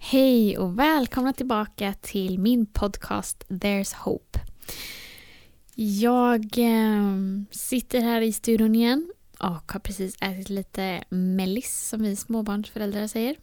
[0.00, 4.40] Hej och välkomna tillbaka till min podcast There's Hope.
[5.74, 7.16] Jag eh,
[7.50, 13.36] sitter här i studion igen och har precis ätit lite mellis som vi småbarnsföräldrar säger.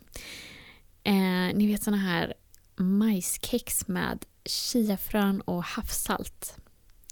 [1.03, 2.33] Eh, ni vet såna här
[2.75, 6.57] majskex med chiafrön och havssalt.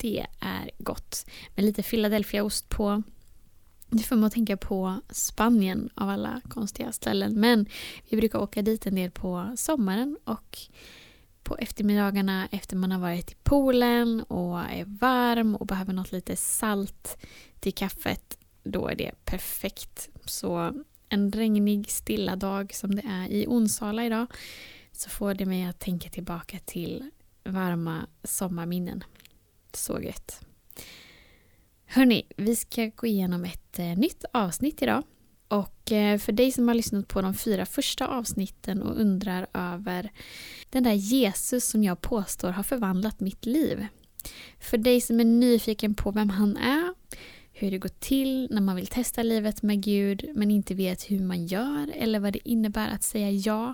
[0.01, 1.25] Det är gott.
[1.55, 3.03] Med lite Philadelphiaost på.
[3.93, 7.39] Det får mig att tänka på Spanien av alla konstiga ställen.
[7.39, 7.65] Men
[8.09, 10.57] vi brukar åka dit en del på sommaren och
[11.43, 16.35] på eftermiddagarna efter man har varit i poolen och är varm och behöver något lite
[16.35, 17.17] salt
[17.59, 18.37] till kaffet.
[18.63, 20.09] Då är det perfekt.
[20.25, 20.73] Så
[21.09, 24.27] en regnig stilla dag som det är i Onsala idag
[24.91, 27.11] så får det mig att tänka tillbaka till
[27.43, 29.03] varma sommarminnen.
[29.73, 30.45] Så gött.
[31.95, 35.03] Hörni, vi ska gå igenom ett eh, nytt avsnitt idag.
[35.47, 40.11] Och eh, för dig som har lyssnat på de fyra första avsnitten och undrar över
[40.69, 43.87] den där Jesus som jag påstår har förvandlat mitt liv.
[44.59, 46.93] För dig som är nyfiken på vem han är,
[47.51, 51.19] hur det går till när man vill testa livet med Gud men inte vet hur
[51.19, 53.73] man gör eller vad det innebär att säga ja.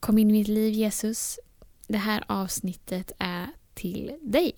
[0.00, 1.38] Kom in i mitt liv Jesus.
[1.86, 4.52] Det här avsnittet är till dig.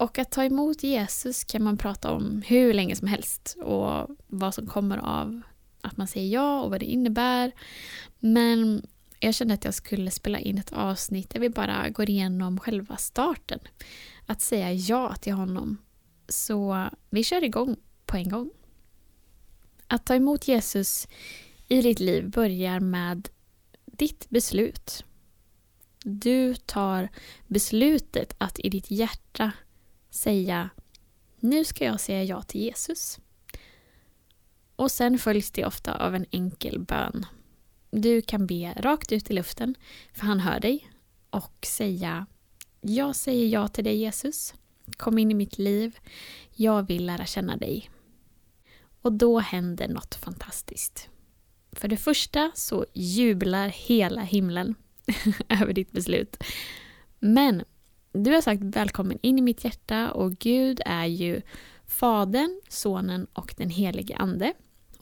[0.00, 4.54] Och att ta emot Jesus kan man prata om hur länge som helst och vad
[4.54, 5.40] som kommer av
[5.80, 7.52] att man säger ja och vad det innebär.
[8.18, 8.86] Men
[9.18, 12.96] jag kände att jag skulle spela in ett avsnitt där vi bara går igenom själva
[12.96, 13.58] starten.
[14.26, 15.78] Att säga ja till honom.
[16.28, 18.50] Så vi kör igång på en gång.
[19.86, 21.08] Att ta emot Jesus
[21.68, 23.28] i ditt liv börjar med
[23.86, 25.04] ditt beslut.
[26.04, 27.08] Du tar
[27.46, 29.52] beslutet att i ditt hjärta
[30.10, 30.70] säga
[31.40, 33.20] nu ska jag säga ja till Jesus.
[34.76, 37.26] Och sen följs det ofta av en enkel bön.
[37.90, 39.74] Du kan be rakt ut i luften,
[40.12, 40.90] för han hör dig,
[41.30, 42.26] och säga
[42.80, 44.54] Jag säger ja till dig Jesus.
[44.96, 45.98] Kom in i mitt liv.
[46.54, 47.90] Jag vill lära känna dig.
[49.02, 51.08] Och då händer något fantastiskt.
[51.72, 54.74] För det första så jublar hela himlen
[55.48, 56.36] över ditt beslut.
[57.18, 57.64] Men
[58.12, 61.42] du har sagt välkommen in i mitt hjärta och Gud är ju
[61.86, 64.52] Fadern, Sonen och den helige Ande.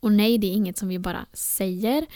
[0.01, 2.07] Och nej, det är inget som vi bara säger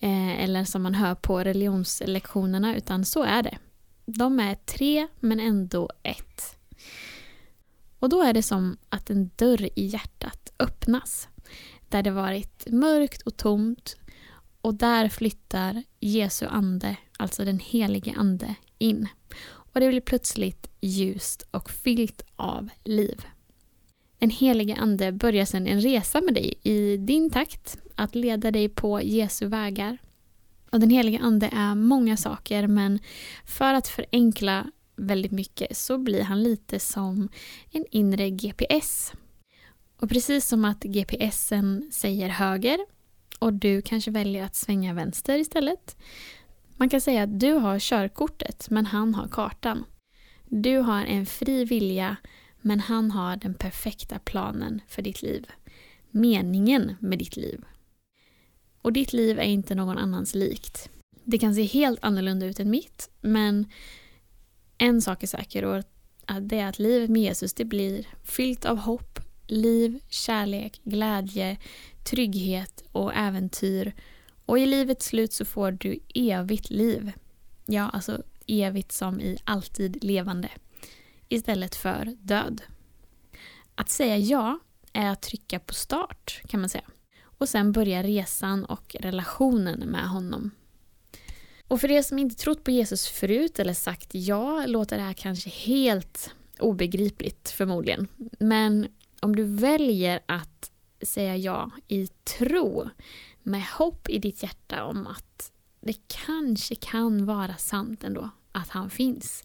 [0.00, 3.58] eh, eller som man hör på religionslektionerna, utan så är det.
[4.06, 6.58] De är tre, men ändå ett.
[7.98, 11.28] Och då är det som att en dörr i hjärtat öppnas.
[11.88, 13.96] Där det varit mörkt och tomt
[14.60, 19.08] och där flyttar Jesu ande, alltså den helige ande, in
[19.76, 23.26] och det blir plötsligt ljust och fyllt av liv.
[24.18, 28.68] Den helige Ande börjar sedan en resa med dig i din takt, att leda dig
[28.68, 29.98] på Jesu vägar.
[30.70, 32.98] Och den helige Ande är många saker men
[33.44, 37.28] för att förenkla väldigt mycket så blir han lite som
[37.70, 39.12] en inre GPS.
[40.00, 42.78] Och precis som att GPSen säger höger
[43.38, 45.96] och du kanske väljer att svänga vänster istället
[46.76, 49.84] man kan säga att du har körkortet men han har kartan.
[50.44, 52.16] Du har en fri vilja
[52.60, 55.46] men han har den perfekta planen för ditt liv.
[56.10, 57.64] Meningen med ditt liv.
[58.82, 60.90] Och ditt liv är inte någon annans likt.
[61.24, 63.66] Det kan se helt annorlunda ut än mitt men
[64.78, 65.84] en sak är säker och
[66.40, 71.56] det är att livet med Jesus det blir fyllt av hopp, liv, kärlek, glädje,
[72.04, 73.94] trygghet och äventyr
[74.46, 77.12] och i livets slut så får du evigt liv.
[77.66, 80.48] Ja, alltså evigt som i alltid levande.
[81.28, 82.62] Istället för död.
[83.74, 84.58] Att säga ja
[84.92, 86.84] är att trycka på start kan man säga.
[87.38, 90.50] Och sen börjar resan och relationen med honom.
[91.68, 95.12] Och för er som inte trott på Jesus förut eller sagt ja låter det här
[95.12, 98.08] kanske helt obegripligt förmodligen.
[98.38, 98.88] Men
[99.20, 100.70] om du väljer att
[101.02, 102.90] säga ja i tro
[103.46, 108.90] med hopp i ditt hjärta om att det kanske kan vara sant ändå att han
[108.90, 109.44] finns.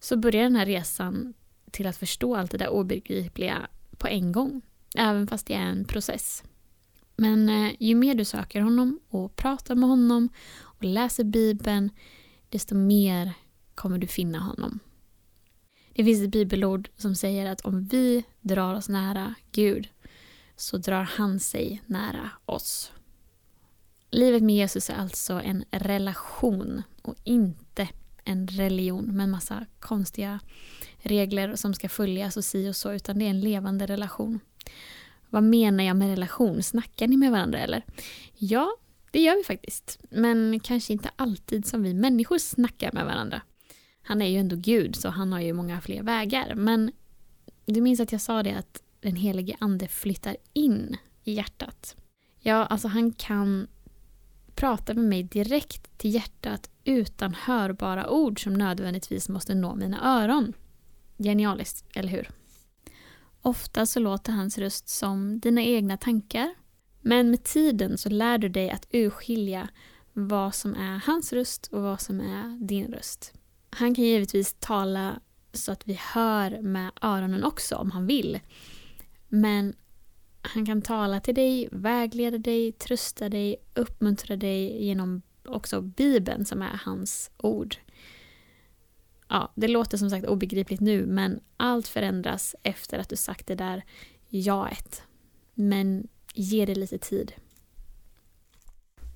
[0.00, 1.34] Så börjar den här resan
[1.70, 3.66] till att förstå allt det där obegripliga
[3.98, 4.62] på en gång.
[4.96, 6.42] Även fast det är en process.
[7.16, 10.28] Men eh, ju mer du söker honom och pratar med honom
[10.60, 11.90] och läser Bibeln,
[12.48, 13.32] desto mer
[13.74, 14.78] kommer du finna honom.
[15.92, 19.88] Det finns ett bibelord som säger att om vi drar oss nära Gud
[20.56, 22.92] så drar han sig nära oss.
[24.10, 27.88] Livet med Jesus är alltså en relation och inte
[28.24, 30.40] en religion med en massa konstiga
[30.98, 34.40] regler som ska följas och si och så, utan det är en levande relation.
[35.30, 36.62] Vad menar jag med relation?
[36.62, 37.84] Snackar ni med varandra eller?
[38.34, 38.76] Ja,
[39.10, 39.98] det gör vi faktiskt.
[40.10, 43.42] Men kanske inte alltid som vi människor snackar med varandra.
[44.02, 46.54] Han är ju ändå Gud, så han har ju många fler vägar.
[46.54, 46.92] Men
[47.66, 51.96] du minns att jag sa det att den helige ande flyttar in i hjärtat.
[52.38, 53.68] Ja, alltså han kan
[54.54, 60.52] prata med mig direkt till hjärtat utan hörbara ord som nödvändigtvis måste nå mina öron.
[61.18, 62.30] Genialiskt, eller hur?
[63.42, 66.54] Ofta så låter hans röst som dina egna tankar.
[67.00, 69.68] Men med tiden så lär du dig att urskilja
[70.12, 73.32] vad som är hans röst och vad som är din röst.
[73.70, 75.20] Han kan givetvis tala
[75.52, 78.40] så att vi hör med öronen också om han vill.
[79.28, 79.74] Men
[80.42, 86.62] han kan tala till dig, vägleda dig, trösta dig, uppmuntra dig genom också Bibeln som
[86.62, 87.76] är hans ord.
[89.28, 93.54] Ja, det låter som sagt obegripligt nu men allt förändras efter att du sagt det
[93.54, 93.84] där
[94.28, 95.02] jaet.
[95.54, 97.32] Men ge det lite tid.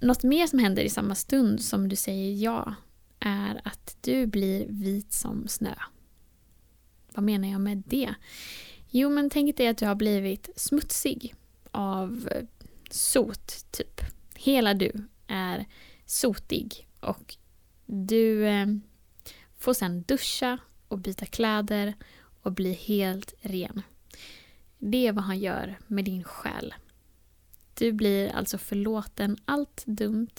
[0.00, 2.74] Något mer som händer i samma stund som du säger ja
[3.20, 5.74] är att du blir vit som snö.
[7.14, 8.14] Vad menar jag med det?
[8.92, 11.34] Jo, men tänk dig att du har blivit smutsig
[11.70, 12.44] av eh,
[12.90, 14.00] sot, typ.
[14.34, 14.92] Hela du
[15.26, 15.66] är
[16.06, 17.37] sotig och
[17.87, 18.66] du eh,
[19.58, 20.58] får sen duscha
[20.88, 21.94] och byta kläder
[22.42, 23.82] och bli helt ren.
[24.78, 26.75] Det är vad han gör med din själ.
[27.75, 30.37] Du blir alltså förlåten allt dumt,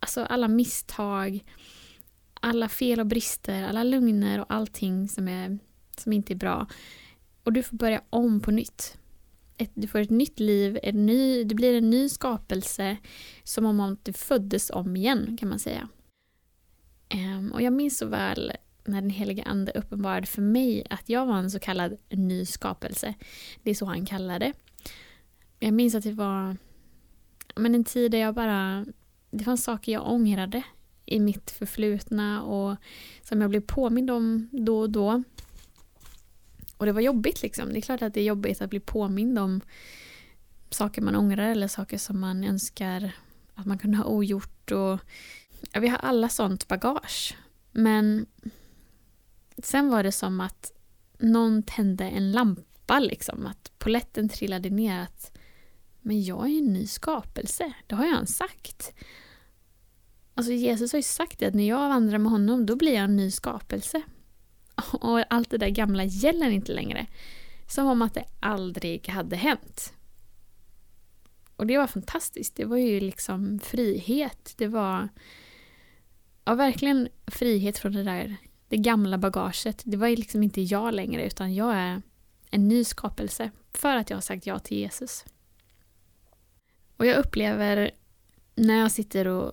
[0.00, 1.44] alltså alla misstag,
[2.34, 5.58] alla fel och brister, alla lugner och allting som, är,
[5.96, 6.66] som inte är bra.
[7.44, 8.98] Och du får börja om på nytt.
[9.56, 12.96] Ett, du får ett nytt liv, en ny, det blir en ny skapelse
[13.44, 15.88] som om du föddes om igen kan man säga.
[17.14, 18.52] Um, och jag minns så väl
[18.84, 23.14] när den heliga ande uppenbarade för mig att jag var en så kallad ny skapelse.
[23.62, 24.52] Det är så han kallade det.
[25.58, 26.56] Jag minns att det var
[27.56, 28.86] men en tid där jag bara...
[29.30, 30.62] Det fanns saker jag ångrade
[31.06, 32.76] i mitt förflutna och
[33.22, 35.22] som jag blev påmind om då och då.
[36.80, 37.72] Och det var jobbigt liksom.
[37.72, 39.60] Det är klart att det är jobbigt att bli påmind om
[40.70, 43.12] saker man ångrar eller saker som man önskar
[43.54, 44.70] att man kunde ha ogjort.
[44.70, 44.98] Och,
[45.72, 47.36] ja, vi har alla sånt bagage.
[47.70, 48.26] Men
[49.58, 50.72] sen var det som att
[51.18, 53.46] någon tände en lampa liksom.
[53.46, 55.00] Att poletten trillade ner.
[55.00, 55.38] att
[56.00, 57.72] Men jag är en ny skapelse.
[57.86, 58.92] Det har han sagt.
[60.34, 63.04] Alltså Jesus har ju sagt det att när jag vandrar med honom då blir jag
[63.04, 64.02] en ny skapelse.
[64.92, 67.06] Och allt det där gamla gäller inte längre.
[67.66, 69.92] Som om att det aldrig hade hänt.
[71.56, 72.56] Och det var fantastiskt.
[72.56, 74.54] Det var ju liksom frihet.
[74.56, 75.08] Det var
[76.44, 78.36] ja, verkligen frihet från det där
[78.68, 79.82] det gamla bagaget.
[79.84, 82.02] Det var ju liksom inte jag längre utan jag är
[82.50, 85.24] en ny skapelse för att jag har sagt ja till Jesus.
[86.96, 87.90] Och jag upplever
[88.54, 89.52] när jag sitter och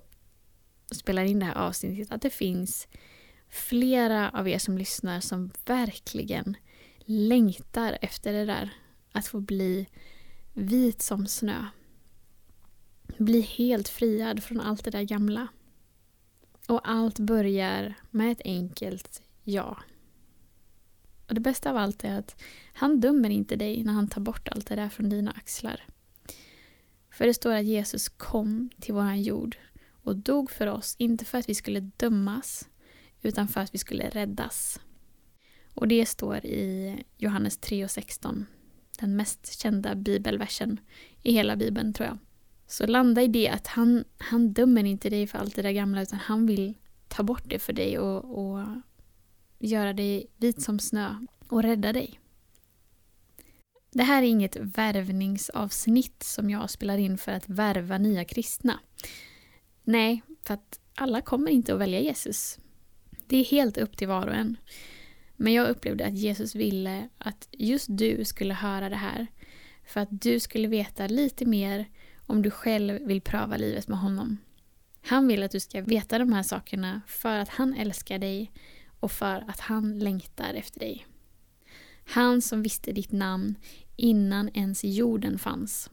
[0.92, 2.88] spelar in det här avsnittet att det finns
[3.50, 6.58] flera av er som lyssnar som verkligen
[7.06, 8.70] längtar efter det där.
[9.12, 9.88] Att få bli
[10.54, 11.66] vit som snö.
[13.18, 15.48] Bli helt friad från allt det där gamla.
[16.68, 19.78] Och allt börjar med ett enkelt ja.
[21.28, 24.48] Och det bästa av allt är att han dömer inte dig när han tar bort
[24.48, 25.86] allt det där från dina axlar.
[27.12, 29.58] För det står att Jesus kom till våran jord
[30.04, 32.70] och dog för oss, inte för att vi skulle dömas,
[33.22, 34.80] utan för att vi skulle räddas.
[35.74, 38.46] Och det står i Johannes 3 och 16,
[39.00, 40.80] den mest kända bibelversen
[41.24, 42.18] i hela bibeln tror jag.
[42.68, 46.02] Så landa i det att han, han dömer inte dig för allt det där gamla
[46.02, 46.74] utan han vill
[47.08, 48.66] ta bort det för dig och, och
[49.60, 51.16] göra dig vit som snö
[51.48, 52.20] och rädda dig.
[53.92, 58.80] Det här är inget värvningsavsnitt som jag spelar in för att värva nya kristna.
[59.84, 62.60] Nej, för att alla kommer inte att välja Jesus.
[63.28, 64.58] Det är helt upp till var och en.
[65.36, 69.28] Men jag upplevde att Jesus ville att just du skulle höra det här.
[69.86, 71.90] För att du skulle veta lite mer
[72.26, 74.38] om du själv vill pröva livet med honom.
[75.02, 78.52] Han vill att du ska veta de här sakerna för att han älskar dig
[79.00, 81.06] och för att han längtar efter dig.
[82.06, 83.56] Han som visste ditt namn
[83.96, 85.90] innan ens jorden fanns.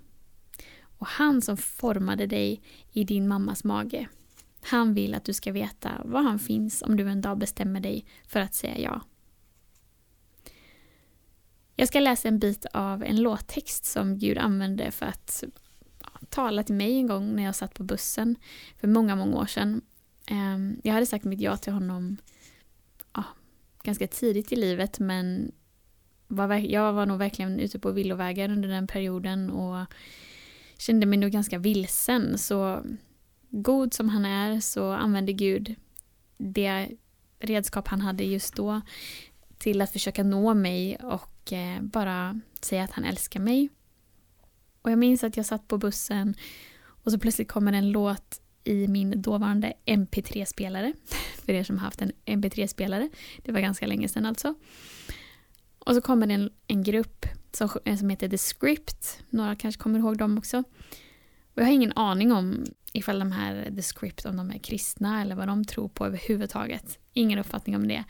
[0.99, 2.63] Och han som formade dig
[2.93, 4.09] i din mammas mage.
[4.65, 8.07] Han vill att du ska veta var han finns om du en dag bestämmer dig
[8.27, 9.01] för att säga ja.
[11.77, 15.45] Jag ska läsa en bit av en låttext som Gud använde för att
[16.29, 18.37] tala till mig en gång när jag satt på bussen
[18.81, 19.83] för många, många år sedan.
[20.27, 22.17] Ehm, jag hade sagt mitt ja till honom
[23.13, 23.25] ja,
[23.83, 25.53] ganska tidigt i livet men
[26.29, 29.87] var, jag var nog verkligen ute på villovägar under den perioden och
[30.79, 32.39] kände mig nog ganska vilsen.
[32.39, 32.85] Så
[33.63, 35.75] god som han är så använde Gud
[36.37, 36.89] det
[37.39, 38.81] redskap han hade just då
[39.59, 43.69] till att försöka nå mig och eh, bara säga att han älskar mig.
[44.83, 46.35] Och jag minns att jag satt på bussen
[46.87, 50.93] och så plötsligt kommer en låt i min dåvarande MP3-spelare.
[51.45, 53.11] För er som har haft en MP3-spelare.
[53.43, 54.55] Det var ganska länge sedan alltså.
[55.79, 57.69] Och så kommer det en, en grupp som,
[57.99, 59.23] som heter The Script.
[59.31, 60.59] Några kanske kommer ihåg dem också.
[61.55, 62.65] Och jag har ingen aning om
[62.95, 66.99] ifall de här The Script, om de är kristna eller vad de tror på överhuvudtaget.
[67.13, 68.05] Ingen uppfattning om det.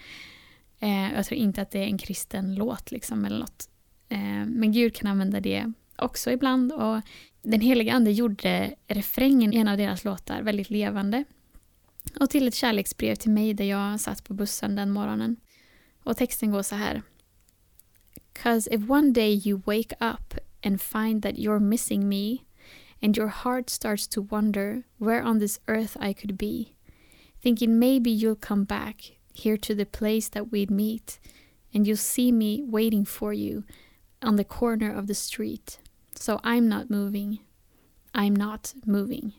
[0.81, 3.69] Eh, jag tror inte att det är en kristen låt liksom eller något.
[4.09, 7.01] Eh, men Gud kan använda det också ibland och
[7.43, 11.25] den heliga ande gjorde refrängen i en av deras låtar väldigt levande.
[12.21, 15.37] Och till ett kärleksbrev till mig där jag satt på bussen den morgonen.
[16.03, 17.03] Och texten går så här.
[18.33, 20.35] Cause if one day you wake up
[20.67, 22.39] and find that you're missing me
[23.05, 26.75] and your heart starts to wonder where on this earth I could be,
[27.39, 31.19] thinking maybe you'll come back here to the place that we'd meet
[31.75, 33.65] and you'll see me waiting for you
[34.23, 35.79] on the corner of the street.
[36.15, 37.41] So I'm not moving.
[38.15, 39.33] I'm not moving.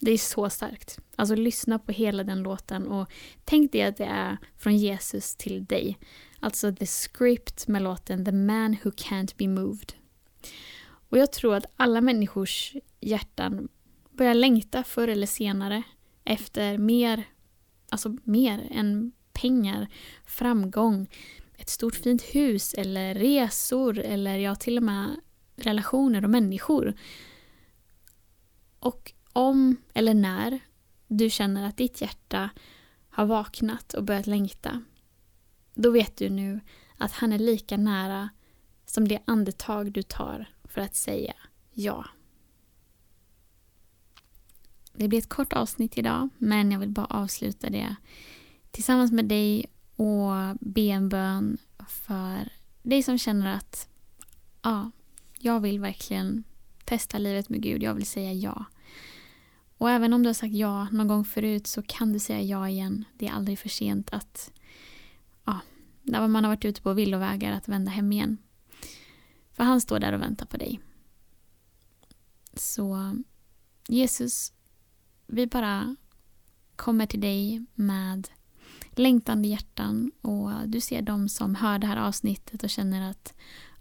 [0.00, 0.98] Det är så starkt.
[1.16, 3.12] Alltså lyssna på hela den låten och
[3.44, 5.98] tänk dig att det är från Jesus till dig.
[6.40, 9.97] Alltså the script med låten The man who can't be moved.
[11.10, 13.68] Och jag tror att alla människors hjärtan
[14.10, 15.82] börjar längta förr eller senare
[16.24, 17.24] efter mer,
[17.90, 19.88] alltså mer än pengar,
[20.24, 21.08] framgång,
[21.58, 25.20] ett stort fint hus eller resor eller ja, till och med
[25.56, 26.94] relationer och människor.
[28.78, 30.60] Och om eller när
[31.06, 32.50] du känner att ditt hjärta
[33.10, 34.82] har vaknat och börjat längta,
[35.74, 36.60] då vet du nu
[36.98, 38.28] att han är lika nära
[38.90, 41.34] som det andetag du tar för att säga
[41.72, 42.04] ja.
[44.92, 47.96] Det blir ett kort avsnitt idag, men jag vill bara avsluta det
[48.70, 49.66] tillsammans med dig
[49.96, 52.48] och be en bön för
[52.82, 53.88] dig som känner att
[54.62, 54.90] ja,
[55.38, 56.44] jag vill verkligen
[56.84, 58.64] testa livet med Gud, jag vill säga ja.
[59.78, 62.68] Och även om du har sagt ja någon gång förut så kan du säga ja
[62.68, 63.04] igen.
[63.12, 64.52] Det är aldrig för sent att,
[65.44, 65.60] ja,
[66.02, 68.38] när man har varit ute på villovägar, att vända hem igen.
[69.58, 70.80] För han står där och väntar på dig.
[72.54, 73.16] Så
[73.88, 74.52] Jesus,
[75.26, 75.96] vi bara
[76.76, 78.28] kommer till dig med
[78.90, 83.34] längtande hjärtan och du ser de som hör det här avsnittet och känner att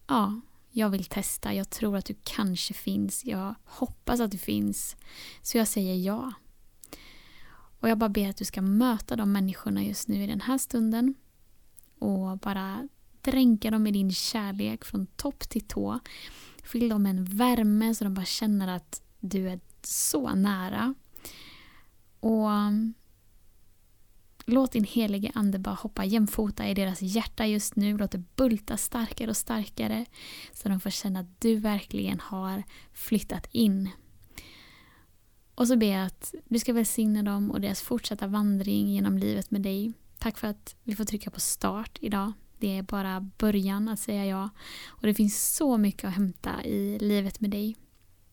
[0.07, 0.41] ja,
[0.71, 4.95] jag vill testa, jag tror att du kanske finns, jag hoppas att du finns.
[5.41, 6.33] Så jag säger ja.
[7.79, 10.57] Och jag bara ber att du ska möta de människorna just nu i den här
[10.57, 11.15] stunden
[11.99, 12.87] och bara
[13.31, 15.99] dränka dem i din kärlek från topp till tå.
[16.63, 20.93] Fyll dem med en värme så de bara känner att du är så nära.
[22.19, 22.93] Och mm,
[24.49, 27.97] Låt din helige ande bara hoppa jämfota i deras hjärta just nu.
[27.97, 30.05] Låt det bulta starkare och starkare.
[30.53, 33.89] Så de får känna att du verkligen har flyttat in.
[35.55, 39.51] Och så ber jag att du ska välsigna dem och deras fortsatta vandring genom livet
[39.51, 39.93] med dig.
[40.17, 42.33] Tack för att vi får trycka på start idag.
[42.59, 44.49] Det är bara början att säga ja.
[44.87, 47.75] Och det finns så mycket att hämta i livet med dig.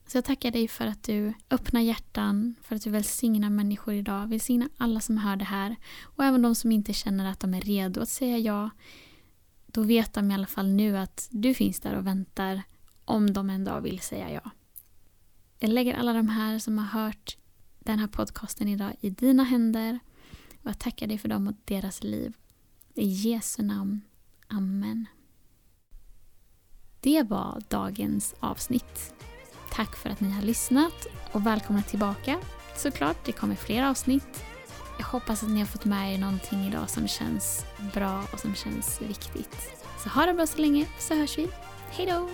[0.06, 4.28] Så jag tackar dig för att du öppnar hjärtan, för att du välsignar människor idag.
[4.28, 5.76] Välsigna alla som hör det här.
[6.02, 8.70] Och även de som inte känner att de är redo att säga ja.
[9.66, 12.62] Då vet de i alla fall nu att du finns där och väntar
[13.04, 14.50] om de en dag vill säga ja.
[15.58, 17.36] Jag lägger alla de här som har hört
[17.78, 19.98] den här podcasten idag i dina händer.
[20.62, 22.36] Och jag tackar dig för dem och deras liv.
[22.94, 24.00] I Jesu namn.
[24.48, 25.06] Amen.
[27.00, 29.14] Det var dagens avsnitt.
[29.70, 32.38] Tack för att ni har lyssnat och välkomna tillbaka.
[32.76, 34.44] Såklart, det kommer fler avsnitt.
[34.98, 38.54] Jag hoppas att ni har fått med er någonting idag som känns bra och som
[38.54, 39.84] känns viktigt.
[40.02, 41.48] Så ha det bra så länge så hörs vi.
[41.90, 42.28] Hejdå!